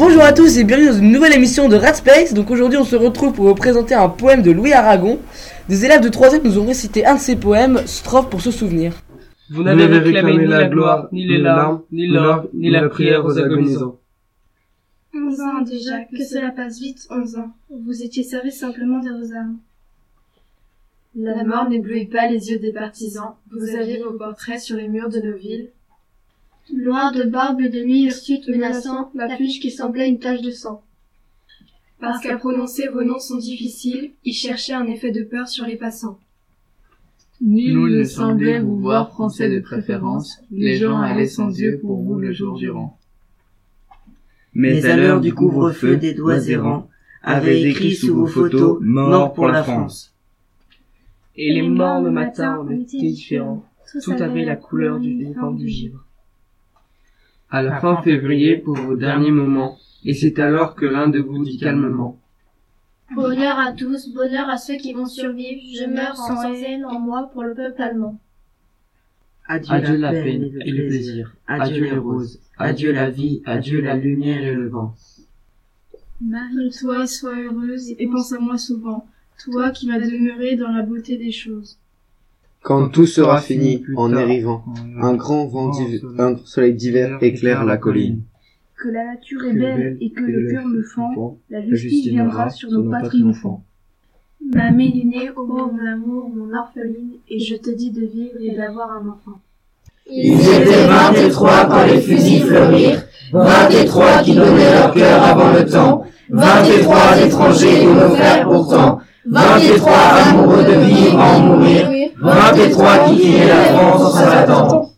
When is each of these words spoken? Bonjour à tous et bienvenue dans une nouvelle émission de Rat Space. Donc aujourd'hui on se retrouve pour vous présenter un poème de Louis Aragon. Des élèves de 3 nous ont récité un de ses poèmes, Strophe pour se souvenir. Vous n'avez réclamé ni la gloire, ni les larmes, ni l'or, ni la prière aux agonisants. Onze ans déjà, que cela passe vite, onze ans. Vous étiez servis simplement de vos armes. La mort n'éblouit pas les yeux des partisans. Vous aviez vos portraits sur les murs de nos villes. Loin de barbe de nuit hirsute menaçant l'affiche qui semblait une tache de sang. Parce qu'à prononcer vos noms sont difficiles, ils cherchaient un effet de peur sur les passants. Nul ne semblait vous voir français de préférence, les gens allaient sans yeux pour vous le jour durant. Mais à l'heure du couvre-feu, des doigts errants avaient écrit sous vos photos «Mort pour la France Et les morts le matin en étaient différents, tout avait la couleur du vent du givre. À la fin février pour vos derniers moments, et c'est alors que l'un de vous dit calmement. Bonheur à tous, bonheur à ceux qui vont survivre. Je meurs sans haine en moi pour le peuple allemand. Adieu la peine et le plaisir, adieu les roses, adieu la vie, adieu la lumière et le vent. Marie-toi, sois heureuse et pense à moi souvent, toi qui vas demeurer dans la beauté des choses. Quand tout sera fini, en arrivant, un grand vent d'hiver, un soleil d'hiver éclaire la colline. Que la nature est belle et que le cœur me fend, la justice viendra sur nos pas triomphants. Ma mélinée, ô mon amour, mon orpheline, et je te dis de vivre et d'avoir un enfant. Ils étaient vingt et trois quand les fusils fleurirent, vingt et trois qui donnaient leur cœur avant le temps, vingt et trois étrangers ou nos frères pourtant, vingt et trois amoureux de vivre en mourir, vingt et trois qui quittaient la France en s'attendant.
Bonjour 0.00 0.22
à 0.22 0.32
tous 0.32 0.56
et 0.56 0.64
bienvenue 0.64 0.86
dans 0.86 0.98
une 0.98 1.12
nouvelle 1.12 1.34
émission 1.34 1.68
de 1.68 1.76
Rat 1.76 1.92
Space. 1.92 2.32
Donc 2.32 2.50
aujourd'hui 2.50 2.78
on 2.78 2.84
se 2.84 2.96
retrouve 2.96 3.34
pour 3.34 3.44
vous 3.44 3.54
présenter 3.54 3.92
un 3.92 4.08
poème 4.08 4.40
de 4.40 4.50
Louis 4.50 4.72
Aragon. 4.72 5.18
Des 5.68 5.84
élèves 5.84 6.00
de 6.00 6.08
3 6.08 6.38
nous 6.38 6.58
ont 6.58 6.64
récité 6.64 7.04
un 7.04 7.16
de 7.16 7.20
ses 7.20 7.36
poèmes, 7.36 7.82
Strophe 7.84 8.30
pour 8.30 8.40
se 8.40 8.50
souvenir. 8.50 8.94
Vous 9.50 9.62
n'avez 9.62 9.84
réclamé 9.84 10.38
ni 10.38 10.46
la 10.46 10.68
gloire, 10.68 11.08
ni 11.12 11.26
les 11.26 11.36
larmes, 11.36 11.82
ni 11.92 12.06
l'or, 12.06 12.46
ni 12.54 12.70
la 12.70 12.88
prière 12.88 13.26
aux 13.26 13.38
agonisants. 13.38 14.00
Onze 15.14 15.40
ans 15.42 15.60
déjà, 15.60 16.02
que 16.04 16.24
cela 16.24 16.50
passe 16.50 16.80
vite, 16.80 17.06
onze 17.10 17.36
ans. 17.36 17.52
Vous 17.68 18.02
étiez 18.02 18.22
servis 18.22 18.52
simplement 18.52 19.00
de 19.00 19.10
vos 19.10 19.34
armes. 19.34 19.58
La 21.14 21.44
mort 21.44 21.68
n'éblouit 21.68 22.06
pas 22.06 22.26
les 22.26 22.50
yeux 22.50 22.58
des 22.58 22.72
partisans. 22.72 23.34
Vous 23.50 23.76
aviez 23.76 24.02
vos 24.02 24.12
portraits 24.12 24.60
sur 24.60 24.78
les 24.78 24.88
murs 24.88 25.10
de 25.10 25.20
nos 25.20 25.36
villes. 25.36 25.68
Loin 26.74 27.10
de 27.12 27.24
barbe 27.24 27.62
de 27.62 27.84
nuit 27.84 28.02
hirsute 28.02 28.48
menaçant 28.48 29.10
l'affiche 29.14 29.60
qui 29.60 29.70
semblait 29.70 30.08
une 30.08 30.18
tache 30.18 30.42
de 30.42 30.50
sang. 30.50 30.82
Parce 31.98 32.22
qu'à 32.22 32.36
prononcer 32.36 32.88
vos 32.88 33.02
noms 33.02 33.18
sont 33.18 33.38
difficiles, 33.38 34.12
ils 34.24 34.32
cherchaient 34.32 34.72
un 34.72 34.86
effet 34.86 35.10
de 35.10 35.22
peur 35.22 35.48
sur 35.48 35.66
les 35.66 35.76
passants. 35.76 36.18
Nul 37.40 37.98
ne 37.98 38.04
semblait 38.04 38.60
vous 38.60 38.78
voir 38.78 39.10
français 39.10 39.50
de 39.50 39.60
préférence, 39.60 40.42
les 40.50 40.76
gens 40.76 41.00
allaient 41.00 41.26
sans 41.26 41.48
yeux 41.58 41.78
pour 41.80 42.02
vous 42.02 42.18
le 42.18 42.32
jour 42.32 42.58
durant. 42.58 42.98
Mais 44.54 44.84
à 44.84 44.96
l'heure 44.96 45.20
du 45.20 45.32
couvre-feu, 45.32 45.96
des 45.96 46.14
doigts 46.14 46.46
errants 46.48 46.88
avaient 47.22 47.62
écrit 47.62 47.94
sous 47.94 48.14
vos 48.14 48.26
photos 48.26 48.78
«Mort 48.80 49.32
pour 49.32 49.48
la 49.48 49.62
France 49.62 50.14
Et 51.36 51.52
les 51.52 51.62
morts 51.62 52.02
le 52.02 52.10
matin 52.10 52.58
en 52.58 52.68
étaient 52.70 52.98
différents, 52.98 53.64
tout 54.02 54.12
avait 54.12 54.44
la 54.44 54.56
couleur 54.56 54.98
du 55.00 55.32
vent 55.32 55.52
du 55.52 55.68
givre. 55.68 56.04
À 57.50 57.62
la 57.62 57.80
fin 57.80 58.00
février 58.02 58.58
pour 58.58 58.76
vos 58.76 58.96
derniers 58.96 59.32
moments, 59.32 59.76
et 60.04 60.14
c'est 60.14 60.38
alors 60.38 60.76
que 60.76 60.86
l'un 60.86 61.08
de 61.08 61.18
vous 61.18 61.42
dit 61.44 61.58
calmement. 61.58 62.16
Bonheur 63.14 63.58
à 63.58 63.72
tous, 63.72 64.12
bonheur 64.14 64.48
à 64.48 64.56
ceux 64.56 64.76
qui 64.76 64.92
vont 64.92 65.06
survivre. 65.06 65.60
Je 65.76 65.84
meurs 65.84 66.16
sans 66.16 66.44
haine 66.52 66.84
en 66.84 67.00
moi 67.00 67.28
pour 67.32 67.42
le 67.42 67.54
peuple 67.54 67.82
allemand. 67.82 68.20
Adieu 69.48 69.96
la 69.96 70.12
peine 70.12 70.44
et 70.64 70.70
le 70.70 70.86
plaisir, 70.86 71.34
adieu 71.48 71.82
les 71.82 71.98
roses, 71.98 72.38
adieu 72.56 72.92
la 72.92 73.10
vie, 73.10 73.42
adieu 73.44 73.80
la 73.80 73.96
lumière 73.96 74.44
et 74.44 74.54
le 74.54 74.68
vent. 74.68 74.94
Marie-toi, 76.20 77.08
sois 77.08 77.34
heureuse 77.36 77.90
et 77.98 78.06
pense 78.06 78.32
à 78.32 78.38
moi 78.38 78.58
souvent, 78.58 79.08
toi 79.42 79.70
qui 79.70 79.88
vas 79.88 79.98
demeurer 79.98 80.54
dans 80.54 80.70
la 80.70 80.82
beauté 80.82 81.16
des 81.16 81.32
choses. 81.32 81.80
Quand 82.62 82.88
tout 82.88 83.06
sera 83.06 83.40
fini, 83.40 83.84
en 83.96 84.14
arrivant, 84.14 84.62
un 85.00 85.14
grand 85.14 85.46
vent 85.46 85.70
d'hiver, 85.70 86.00
un 86.18 86.36
soleil 86.44 86.74
d'hiver 86.74 87.18
éclaire 87.22 87.64
la 87.64 87.78
colline. 87.78 88.22
Que 88.76 88.88
la 88.88 89.04
nature 89.06 89.44
est 89.46 89.54
belle 89.54 89.96
et 90.00 90.10
que 90.10 90.20
le 90.20 90.50
cœur 90.50 90.66
me 90.66 90.82
fend, 90.82 91.38
la 91.48 91.66
justice 91.66 92.08
viendra 92.08 92.50
sur 92.50 92.70
nos 92.70 92.90
pas 92.90 93.02
triomphants. 93.02 93.64
Ma 94.54 94.70
mélinée, 94.70 95.30
ô 95.36 95.46
mon 95.46 95.70
amour, 95.86 96.30
mon 96.34 96.54
orpheline, 96.54 97.12
et 97.28 97.38
je 97.38 97.56
te 97.56 97.70
dis 97.70 97.90
de 97.90 98.04
vivre 98.06 98.38
et 98.40 98.54
d'avoir 98.56 98.90
un 98.92 99.08
enfant. 99.08 99.40
Ils 100.10 100.40
étaient 100.40 100.86
vingt 100.86 101.12
et 101.12 101.30
trois 101.30 101.66
quand 101.66 101.86
les 101.86 102.00
fusils 102.00 102.42
fleurirent, 102.42 103.04
vingt 103.32 103.70
et 103.70 103.84
trois 103.86 104.22
qui 104.22 104.34
donnaient 104.34 104.72
leur 104.72 104.92
cœur 104.92 105.22
avant 105.22 105.52
le 105.52 105.64
temps, 105.64 106.04
vingt 106.28 106.64
et 106.64 106.80
trois 106.82 107.20
étrangers 107.24 107.86
ou 107.86 107.94
nos 107.94 108.10
frères 108.16 108.48
pourtant, 108.48 108.79
vingt 109.30 109.58
et 109.58 109.76
trois 109.78 109.92
amoureux 110.28 110.64
de 110.64 110.72
vivre 110.80 111.18
en 111.20 111.38
mourir, 111.40 111.86
vingt 112.20 112.56
et 112.56 112.70
trois 112.70 112.98
qui 113.08 113.16
quittaient 113.16 113.46
la 113.48 113.64
France 113.78 114.02
en 114.02 114.10
s'attendant. 114.10 114.89